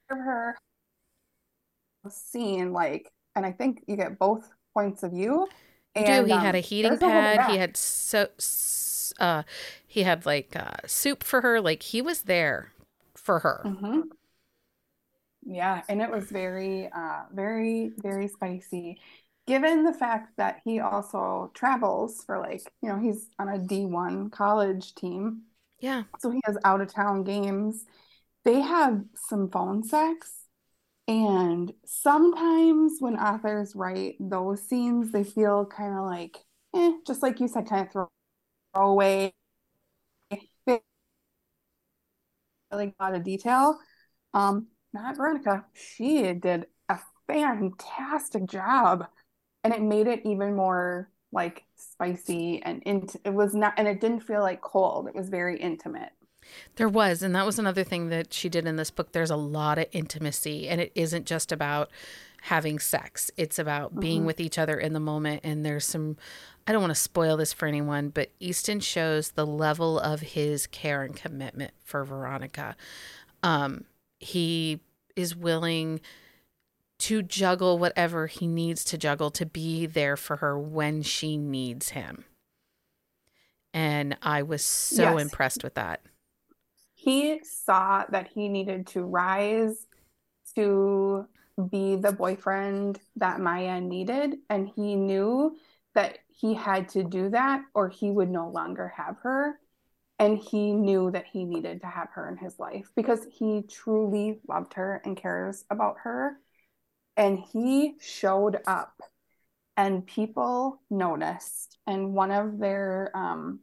care 0.09 0.17
of 0.19 0.25
her 0.25 0.57
scene 2.09 2.73
like 2.73 3.11
and 3.35 3.45
I 3.45 3.51
think 3.51 3.83
you 3.87 3.95
get 3.95 4.19
both 4.19 4.49
points 4.73 5.03
of 5.03 5.11
view. 5.11 5.47
You 5.97 6.03
do. 6.03 6.25
He 6.25 6.37
um, 6.37 6.39
had 6.39 6.55
a 6.55 6.59
heating 6.59 6.97
there's 6.97 7.01
a 7.01 7.11
pad. 7.11 7.41
He 7.43 7.55
had 7.57 7.77
so 7.77 8.27
uh 9.19 9.43
he 9.85 10.03
had 10.03 10.25
like 10.25 10.55
uh 10.55 10.87
soup 10.87 11.23
for 11.23 11.41
her. 11.41 11.61
Like 11.61 11.83
he 11.83 12.01
was 12.01 12.23
there 12.23 12.71
for 13.15 13.39
her. 13.39 13.69
Mhm. 13.69 14.11
Yeah, 15.43 15.81
and 15.89 16.01
it 16.01 16.09
was 16.11 16.25
very, 16.29 16.87
uh, 16.91 17.23
very, 17.33 17.91
very 17.97 18.27
spicy. 18.27 18.99
Given 19.47 19.83
the 19.83 19.93
fact 19.93 20.37
that 20.37 20.61
he 20.63 20.79
also 20.79 21.51
travels 21.53 22.23
for 22.23 22.39
like, 22.39 22.61
you 22.81 22.89
know, 22.89 22.99
he's 22.99 23.27
on 23.39 23.49
a 23.49 23.57
D1 23.57 24.29
college 24.29 24.95
team, 24.95 25.43
Yeah. 25.79 26.03
so 26.19 26.31
he 26.31 26.41
has 26.45 26.57
out 26.65 26.81
of 26.81 26.93
town 26.93 27.23
games. 27.23 27.85
They 28.45 28.61
have 28.61 29.03
some 29.29 29.49
phone 29.49 29.83
sex, 29.83 30.45
and 31.07 31.73
sometimes 31.85 32.97
when 32.99 33.17
authors 33.17 33.75
write 33.75 34.17
those 34.19 34.67
scenes, 34.67 35.11
they 35.11 35.23
feel 35.23 35.65
kind 35.65 35.97
of 35.97 36.05
like, 36.05 36.37
eh, 36.75 36.93
just 37.07 37.23
like 37.23 37.39
you 37.39 37.47
said, 37.47 37.67
kind 37.67 37.87
of 37.87 37.91
throw 37.93 38.09
away. 38.75 39.33
Like 42.71 42.95
a 42.99 43.03
lot 43.03 43.15
of 43.15 43.23
detail. 43.23 43.79
Um, 44.33 44.67
not 44.93 45.17
Veronica. 45.17 45.65
She 45.73 46.33
did 46.33 46.67
a 46.89 46.99
fantastic 47.27 48.45
job, 48.47 49.07
and 49.63 49.73
it 49.73 49.81
made 49.81 50.07
it 50.07 50.21
even 50.25 50.55
more 50.55 51.09
like 51.31 51.63
spicy 51.75 52.61
and 52.63 52.83
int 52.83 53.15
it 53.23 53.33
was 53.33 53.53
not, 53.53 53.73
and 53.77 53.87
it 53.87 54.01
didn't 54.01 54.21
feel 54.21 54.41
like 54.41 54.61
cold. 54.61 55.07
It 55.07 55.15
was 55.15 55.29
very 55.29 55.57
intimate. 55.59 56.11
There 56.75 56.89
was, 56.89 57.21
and 57.21 57.35
that 57.35 57.45
was 57.45 57.59
another 57.59 57.83
thing 57.83 58.09
that 58.09 58.33
she 58.33 58.49
did 58.49 58.65
in 58.65 58.75
this 58.75 58.91
book. 58.91 59.11
There's 59.11 59.29
a 59.29 59.35
lot 59.35 59.77
of 59.77 59.85
intimacy, 59.91 60.67
and 60.67 60.81
it 60.81 60.91
isn't 60.95 61.25
just 61.25 61.51
about 61.51 61.89
having 62.45 62.79
sex. 62.79 63.29
It's 63.37 63.59
about 63.59 63.99
being 63.99 64.23
Mhm. 64.23 64.25
with 64.25 64.39
each 64.39 64.57
other 64.57 64.77
in 64.79 64.93
the 64.93 64.99
moment. 64.99 65.41
And 65.43 65.63
there's 65.63 65.85
some, 65.85 66.17
I 66.65 66.71
don't 66.71 66.81
want 66.81 66.89
to 66.91 66.99
spoil 66.99 67.37
this 67.37 67.53
for 67.53 67.67
anyone, 67.67 68.09
but 68.09 68.31
Easton 68.39 68.79
shows 68.79 69.31
the 69.31 69.45
level 69.45 69.99
of 69.99 70.21
his 70.21 70.65
care 70.65 71.03
and 71.03 71.15
commitment 71.15 71.73
for 71.83 72.03
Veronica. 72.03 72.75
Um, 73.43 73.85
he 74.19 74.79
is 75.15 75.35
willing 75.35 76.01
to 77.01 77.21
juggle 77.23 77.77
whatever 77.79 78.27
he 78.27 78.47
needs 78.47 78.83
to 78.85 78.97
juggle 78.97 79.31
to 79.31 79.45
be 79.45 79.85
there 79.85 80.17
for 80.17 80.37
her 80.37 80.57
when 80.59 81.01
she 81.03 81.37
needs 81.37 81.89
him. 81.89 82.25
And 83.73 84.17
I 84.21 84.43
was 84.43 84.63
so 84.63 85.17
Yes. 85.17 85.17
impressed 85.17 85.63
with 85.63 85.73
that. 85.75 86.01
He 86.93 87.43
saw 87.43 88.05
that 88.09 88.27
he 88.27 88.47
needed 88.49 88.87
to 88.87 89.03
rise 89.03 89.87
to 90.55 91.27
be 91.69 91.95
the 91.95 92.11
boyfriend 92.11 92.99
that 93.17 93.39
Maya 93.39 93.81
needed, 93.81 94.39
and 94.49 94.69
he 94.69 94.95
knew 94.95 95.57
that 95.95 96.19
he 96.29 96.53
had 96.53 96.89
to 96.89 97.03
do 97.03 97.29
that 97.29 97.63
or 97.73 97.89
he 97.89 98.11
would 98.11 98.29
no 98.29 98.49
longer 98.49 98.89
have 98.89 99.17
her. 99.19 99.59
And 100.19 100.37
he 100.37 100.73
knew 100.73 101.11
that 101.11 101.25
he 101.27 101.45
needed 101.45 101.81
to 101.81 101.87
have 101.87 102.09
her 102.11 102.29
in 102.29 102.37
his 102.37 102.59
life 102.59 102.91
because 102.95 103.25
he 103.31 103.63
truly 103.63 104.39
loved 104.47 104.75
her 104.75 105.01
and 105.05 105.17
cares 105.17 105.65
about 105.71 105.97
her. 106.03 106.39
And 107.21 107.37
he 107.37 107.97
showed 108.01 108.61
up, 108.65 108.99
and 109.77 110.03
people 110.07 110.81
noticed. 110.89 111.77
And 111.85 112.15
one 112.15 112.31
of 112.31 112.57
their, 112.57 113.11
um, 113.13 113.59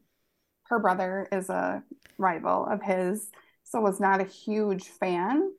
her 0.66 0.78
brother 0.78 1.26
is 1.32 1.50
a 1.50 1.82
rival 2.18 2.66
of 2.66 2.80
his, 2.80 3.32
so 3.64 3.80
was 3.80 3.98
not 3.98 4.20
a 4.20 4.24
huge 4.24 4.84
fan. 4.84 5.52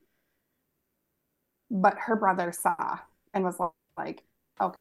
But 1.69 1.97
her 1.97 2.15
brother 2.15 2.53
saw 2.53 2.99
and 3.33 3.43
was 3.43 3.59
like, 3.97 4.23
okay, 4.61 4.77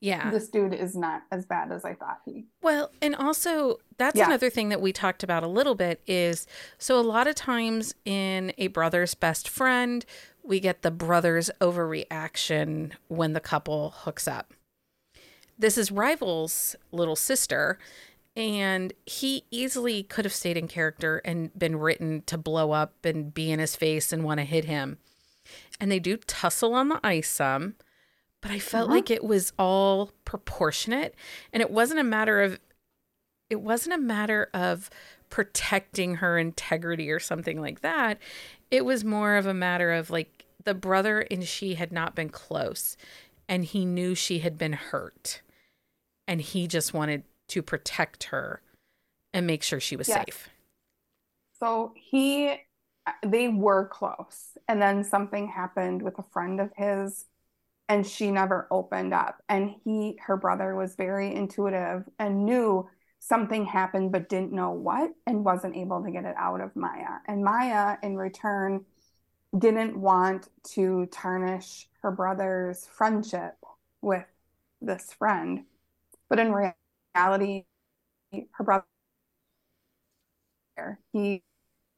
Yeah. 0.00 0.30
this 0.30 0.48
dude 0.48 0.74
is 0.74 0.94
not 0.94 1.24
as 1.32 1.44
bad 1.44 1.72
as 1.72 1.84
I 1.84 1.94
thought 1.94 2.20
he. 2.24 2.46
Well, 2.62 2.92
and 3.02 3.16
also 3.16 3.78
that's 3.96 4.16
Yeah. 4.16 4.26
another 4.26 4.48
thing 4.48 4.68
that 4.68 4.80
we 4.80 4.92
talked 4.92 5.24
about 5.24 5.42
a 5.42 5.48
little 5.48 5.74
bit 5.74 6.02
is 6.06 6.46
so 6.78 7.00
a 7.00 7.02
lot 7.02 7.26
of 7.26 7.34
times 7.34 7.94
in 8.04 8.52
a 8.58 8.68
brother's 8.68 9.14
best 9.14 9.48
friend, 9.48 10.06
we 10.46 10.60
get 10.60 10.82
the 10.82 10.90
brother's 10.90 11.50
overreaction 11.60 12.92
when 13.08 13.32
the 13.32 13.40
couple 13.40 13.90
hooks 13.90 14.28
up. 14.28 14.52
This 15.58 15.78
is 15.78 15.90
Rival's 15.92 16.76
little 16.92 17.16
sister, 17.16 17.78
and 18.36 18.92
he 19.06 19.44
easily 19.50 20.02
could 20.02 20.24
have 20.24 20.34
stayed 20.34 20.56
in 20.56 20.66
character 20.68 21.22
and 21.24 21.56
been 21.56 21.76
written 21.76 22.22
to 22.26 22.36
blow 22.36 22.72
up 22.72 23.04
and 23.04 23.32
be 23.32 23.50
in 23.50 23.60
his 23.60 23.76
face 23.76 24.12
and 24.12 24.24
want 24.24 24.38
to 24.40 24.44
hit 24.44 24.64
him. 24.64 24.98
And 25.80 25.90
they 25.90 26.00
do 26.00 26.16
tussle 26.16 26.74
on 26.74 26.88
the 26.88 27.00
ice 27.04 27.28
some, 27.28 27.74
but 28.40 28.50
I 28.50 28.58
felt 28.58 28.86
Uh-huh. 28.88 28.96
like 28.96 29.10
it 29.10 29.22
was 29.24 29.52
all 29.58 30.10
proportionate 30.24 31.14
and 31.52 31.60
it 31.62 31.70
wasn't 31.70 32.00
a 32.00 32.04
matter 32.04 32.42
of 32.42 32.58
it 33.50 33.60
wasn't 33.60 33.94
a 33.94 33.98
matter 33.98 34.48
of 34.54 34.88
protecting 35.30 36.16
her 36.16 36.38
integrity 36.38 37.10
or 37.10 37.20
something 37.20 37.60
like 37.60 37.82
that. 37.82 38.18
It 38.70 38.84
was 38.84 39.04
more 39.04 39.36
of 39.36 39.46
a 39.46 39.54
matter 39.54 39.92
of 39.92 40.08
like 40.10 40.33
the 40.64 40.74
brother 40.74 41.20
and 41.30 41.44
she 41.46 41.74
had 41.74 41.92
not 41.92 42.14
been 42.14 42.28
close 42.28 42.96
and 43.48 43.64
he 43.64 43.84
knew 43.84 44.14
she 44.14 44.40
had 44.40 44.58
been 44.58 44.72
hurt 44.72 45.42
and 46.26 46.40
he 46.40 46.66
just 46.66 46.94
wanted 46.94 47.24
to 47.48 47.62
protect 47.62 48.24
her 48.24 48.62
and 49.32 49.46
make 49.46 49.62
sure 49.62 49.80
she 49.80 49.96
was 49.96 50.06
Yes. 50.06 50.24
safe. 50.26 50.48
So 51.60 51.92
he, 51.96 52.56
they 53.24 53.48
were 53.48 53.86
close. 53.88 54.56
And 54.68 54.80
then 54.80 55.04
something 55.04 55.48
happened 55.48 56.02
with 56.02 56.18
a 56.18 56.22
friend 56.32 56.60
of 56.60 56.70
his, 56.76 57.24
and 57.88 58.06
she 58.06 58.30
never 58.30 58.68
opened 58.70 59.14
up. 59.14 59.42
And 59.48 59.70
he, 59.84 60.18
her 60.26 60.36
brother, 60.36 60.74
was 60.76 60.96
very 60.96 61.34
intuitive 61.34 62.04
and 62.18 62.46
knew 62.46 62.88
something 63.20 63.66
happened, 63.66 64.12
but 64.12 64.28
didn't 64.28 64.52
know 64.52 64.70
what 64.72 65.12
and 65.26 65.44
wasn't 65.44 65.76
able 65.76 66.02
to 66.04 66.10
get 66.10 66.24
it 66.24 66.36
out 66.38 66.60
of 66.60 66.76
Maya. 66.76 67.20
And 67.28 67.44
Maya, 67.44 67.98
in 68.02 68.16
return, 68.16 68.84
didn't 69.58 69.96
want 69.96 70.48
to 70.72 71.06
tarnish 71.06 71.88
her 72.02 72.10
brother's 72.10 72.86
friendship 72.86 73.54
with 74.02 74.24
this 74.80 75.12
friend. 75.12 75.64
But 76.28 76.38
in 76.38 76.52
reality, 76.52 77.64
her 78.52 78.64
brother 78.64 78.84
he 81.12 81.42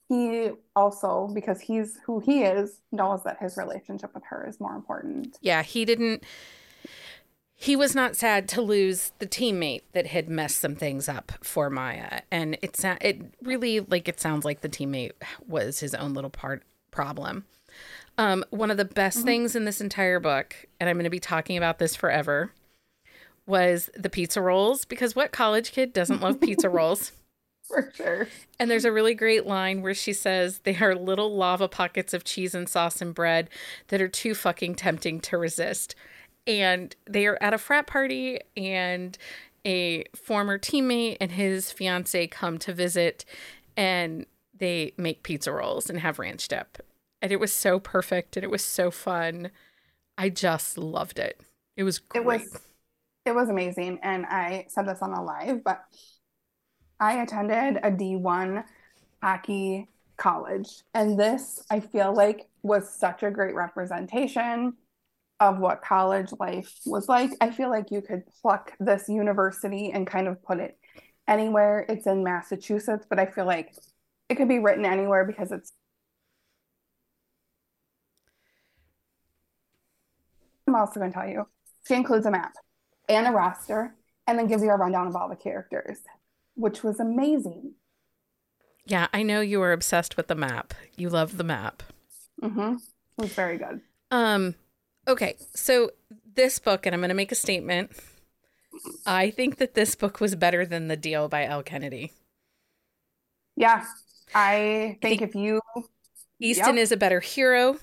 he 0.08 0.50
also 0.76 1.28
because 1.34 1.60
he's 1.60 1.98
who 2.06 2.20
he 2.20 2.42
is 2.42 2.80
knows 2.92 3.22
that 3.24 3.38
his 3.40 3.56
relationship 3.56 4.14
with 4.14 4.22
her 4.28 4.46
is 4.46 4.60
more 4.60 4.74
important 4.76 5.38
Yeah, 5.40 5.62
he 5.62 5.84
didn't 5.84 6.24
he 7.58 7.74
was 7.74 7.94
not 7.94 8.16
sad 8.16 8.48
to 8.50 8.60
lose 8.60 9.12
the 9.18 9.26
teammate 9.26 9.82
that 9.92 10.08
had 10.08 10.28
messed 10.28 10.58
some 10.58 10.76
things 10.76 11.08
up 11.08 11.32
for 11.42 11.70
Maya, 11.70 12.20
and 12.30 12.58
it's 12.60 12.84
it 12.84 13.22
really 13.42 13.80
like 13.80 14.08
it 14.08 14.20
sounds 14.20 14.44
like 14.44 14.60
the 14.60 14.68
teammate 14.68 15.12
was 15.48 15.80
his 15.80 15.94
own 15.94 16.12
little 16.12 16.30
part 16.30 16.62
problem. 16.96 17.44
Um, 18.18 18.44
one 18.50 18.70
of 18.70 18.78
the 18.78 18.84
best 18.84 19.18
mm-hmm. 19.18 19.26
things 19.26 19.56
in 19.56 19.66
this 19.66 19.80
entire 19.80 20.18
book, 20.18 20.56
and 20.80 20.88
I'm 20.88 20.96
going 20.96 21.04
to 21.04 21.10
be 21.10 21.20
talking 21.20 21.56
about 21.56 21.78
this 21.78 21.94
forever, 21.94 22.50
was 23.46 23.90
the 23.94 24.10
pizza 24.10 24.40
rolls 24.40 24.84
because 24.84 25.14
what 25.14 25.30
college 25.30 25.70
kid 25.70 25.92
doesn't 25.92 26.20
love 26.20 26.40
pizza 26.40 26.68
rolls? 26.70 27.12
For 27.62 27.92
sure. 27.94 28.28
And 28.58 28.70
there's 28.70 28.84
a 28.84 28.92
really 28.92 29.14
great 29.14 29.46
line 29.46 29.82
where 29.82 29.94
she 29.94 30.12
says 30.12 30.60
they 30.60 30.76
are 30.76 30.94
little 30.94 31.36
lava 31.36 31.68
pockets 31.68 32.14
of 32.14 32.24
cheese 32.24 32.54
and 32.54 32.68
sauce 32.68 33.00
and 33.00 33.14
bread 33.14 33.50
that 33.88 34.00
are 34.00 34.08
too 34.08 34.34
fucking 34.34 34.76
tempting 34.76 35.20
to 35.20 35.36
resist 35.36 35.94
and 36.46 36.94
they 37.06 37.26
are 37.26 37.38
at 37.40 37.54
a 37.54 37.58
frat 37.58 37.86
party 37.86 38.38
and 38.56 39.18
a 39.66 40.04
former 40.14 40.58
teammate 40.58 41.16
and 41.20 41.32
his 41.32 41.72
fiance 41.72 42.26
come 42.28 42.58
to 42.58 42.72
visit 42.72 43.24
and 43.76 44.26
they 44.58 44.92
make 44.96 45.22
pizza 45.22 45.52
rolls 45.52 45.88
and 45.90 46.00
have 46.00 46.18
ranch 46.18 46.48
dip 46.48 46.78
and 47.22 47.32
it 47.32 47.40
was 47.40 47.52
so 47.52 47.78
perfect 47.78 48.36
and 48.36 48.44
it 48.44 48.50
was 48.50 48.62
so 48.62 48.90
fun 48.90 49.50
i 50.18 50.28
just 50.28 50.78
loved 50.78 51.18
it 51.18 51.40
it 51.76 51.82
was 51.82 51.98
great. 51.98 52.20
it 52.20 52.24
was 52.24 52.58
it 53.24 53.34
was 53.34 53.48
amazing 53.48 53.98
and 54.02 54.26
i 54.26 54.64
said 54.68 54.86
this 54.86 55.02
on 55.02 55.12
a 55.12 55.22
live 55.22 55.62
but 55.64 55.84
i 57.00 57.22
attended 57.22 57.76
a 57.82 57.90
d1 57.90 58.64
hockey 59.22 59.88
college 60.16 60.82
and 60.94 61.18
this 61.18 61.62
i 61.70 61.80
feel 61.80 62.14
like 62.14 62.48
was 62.62 62.88
such 62.88 63.22
a 63.22 63.30
great 63.30 63.54
representation 63.54 64.72
of 65.40 65.58
what 65.58 65.82
college 65.82 66.30
life 66.38 66.72
was 66.86 67.08
like. 67.08 67.30
I 67.40 67.50
feel 67.50 67.70
like 67.70 67.90
you 67.90 68.00
could 68.00 68.22
pluck 68.40 68.72
this 68.80 69.08
university 69.08 69.92
and 69.92 70.06
kind 70.06 70.28
of 70.28 70.42
put 70.42 70.58
it 70.58 70.78
anywhere. 71.28 71.84
It's 71.88 72.06
in 72.06 72.24
Massachusetts, 72.24 73.06
but 73.08 73.18
I 73.18 73.26
feel 73.26 73.44
like 73.44 73.74
it 74.28 74.36
could 74.36 74.48
be 74.48 74.58
written 74.58 74.84
anywhere 74.84 75.24
because 75.24 75.52
it's. 75.52 75.72
I'm 80.66 80.74
also 80.74 80.98
going 80.98 81.12
to 81.12 81.18
tell 81.18 81.28
you, 81.28 81.46
she 81.86 81.94
includes 81.94 82.26
a 82.26 82.30
map 82.30 82.54
and 83.08 83.26
a 83.26 83.30
roster 83.30 83.94
and 84.26 84.36
then 84.36 84.48
gives 84.48 84.62
you 84.62 84.70
a 84.70 84.76
rundown 84.76 85.06
of 85.06 85.14
all 85.14 85.28
the 85.28 85.36
characters, 85.36 85.98
which 86.54 86.82
was 86.82 86.98
amazing. 86.98 87.74
Yeah, 88.84 89.06
I 89.12 89.22
know 89.22 89.40
you 89.40 89.60
were 89.60 89.72
obsessed 89.72 90.16
with 90.16 90.26
the 90.26 90.34
map. 90.34 90.74
You 90.96 91.08
love 91.08 91.36
the 91.36 91.44
map. 91.44 91.84
Mm-hmm. 92.42 92.74
It 93.18 93.22
was 93.22 93.32
very 93.32 93.58
good. 93.58 93.80
Um, 94.10 94.56
Okay, 95.08 95.36
so 95.54 95.90
this 96.34 96.58
book, 96.58 96.84
and 96.84 96.92
I'm 96.94 97.00
going 97.00 97.10
to 97.10 97.14
make 97.14 97.30
a 97.30 97.36
statement. 97.36 97.92
I 99.06 99.30
think 99.30 99.58
that 99.58 99.74
this 99.74 99.94
book 99.94 100.20
was 100.20 100.34
better 100.34 100.66
than 100.66 100.88
The 100.88 100.96
Deal 100.96 101.28
by 101.28 101.44
Elle 101.44 101.62
Kennedy. 101.62 102.12
Yeah, 103.54 103.84
I 104.34 104.98
think, 105.00 105.04
I 105.04 105.08
think 105.08 105.22
if 105.22 105.34
you. 105.34 105.60
Easton 106.38 106.76
yep. 106.76 106.82
is 106.82 106.92
a 106.92 106.96
better 106.96 107.20
hero. 107.20 107.78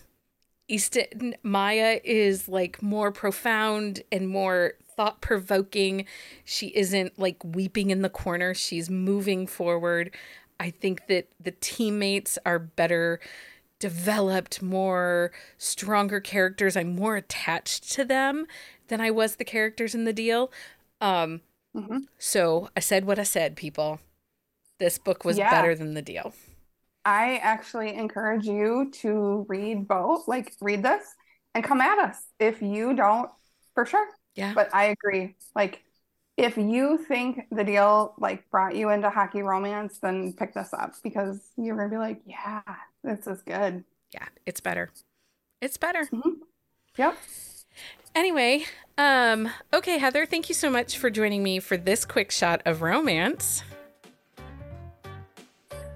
Easton 0.67 1.35
Maya 1.43 1.99
is 2.03 2.47
like 2.47 2.81
more 2.81 3.11
profound 3.11 4.03
and 4.11 4.29
more 4.29 4.73
thought 4.95 5.21
provoking. 5.21 6.05
She 6.45 6.67
isn't 6.67 7.17
like 7.17 7.43
weeping 7.43 7.89
in 7.89 8.01
the 8.01 8.09
corner, 8.09 8.53
she's 8.53 8.89
moving 8.89 9.47
forward. 9.47 10.11
I 10.59 10.69
think 10.69 11.07
that 11.07 11.27
the 11.39 11.51
teammates 11.51 12.37
are 12.45 12.59
better 12.59 13.19
developed, 13.79 14.61
more 14.61 15.31
stronger 15.57 16.21
characters. 16.21 16.77
I'm 16.77 16.95
more 16.95 17.17
attached 17.17 17.91
to 17.93 18.05
them 18.05 18.45
than 18.87 19.01
I 19.01 19.11
was 19.11 19.35
the 19.35 19.43
characters 19.43 19.93
in 19.93 20.05
the 20.05 20.13
deal. 20.13 20.51
Um, 21.01 21.41
mm-hmm. 21.75 21.97
So 22.17 22.69
I 22.77 22.79
said 22.79 23.03
what 23.03 23.19
I 23.19 23.23
said, 23.23 23.57
people. 23.57 23.99
This 24.83 24.97
book 24.97 25.23
was 25.23 25.37
yeah. 25.37 25.49
better 25.49 25.75
than 25.75 25.93
the 25.93 26.01
deal. 26.01 26.33
I 27.05 27.37
actually 27.37 27.95
encourage 27.95 28.45
you 28.45 28.91
to 28.95 29.45
read 29.47 29.87
both, 29.87 30.27
like 30.27 30.51
read 30.59 30.83
this 30.83 31.01
and 31.55 31.63
come 31.63 31.79
at 31.79 31.99
us 31.99 32.17
if 32.37 32.61
you 32.61 32.93
don't, 32.93 33.29
for 33.75 33.85
sure. 33.85 34.05
Yeah. 34.35 34.51
But 34.53 34.75
I 34.75 34.87
agree. 34.87 35.37
Like, 35.55 35.83
if 36.35 36.57
you 36.57 36.97
think 36.97 37.45
the 37.49 37.63
deal 37.63 38.13
like 38.17 38.49
brought 38.49 38.75
you 38.75 38.89
into 38.89 39.09
hockey 39.09 39.41
romance, 39.41 39.99
then 39.99 40.33
pick 40.33 40.53
this 40.53 40.73
up 40.73 40.95
because 41.01 41.39
you're 41.55 41.77
gonna 41.77 41.87
be 41.87 41.95
like, 41.95 42.19
yeah, 42.25 42.61
this 43.05 43.25
is 43.25 43.41
good. 43.41 43.85
Yeah, 44.13 44.27
it's 44.45 44.59
better. 44.59 44.89
It's 45.61 45.77
better. 45.77 46.09
Mm-hmm. 46.11 46.41
Yep. 46.97 47.17
Anyway, 48.15 48.65
um, 48.97 49.49
okay, 49.73 49.97
Heather, 49.97 50.25
thank 50.25 50.49
you 50.49 50.55
so 50.55 50.69
much 50.69 50.97
for 50.97 51.09
joining 51.09 51.41
me 51.41 51.61
for 51.61 51.77
this 51.77 52.03
quick 52.03 52.31
shot 52.31 52.61
of 52.65 52.81
romance. 52.81 53.63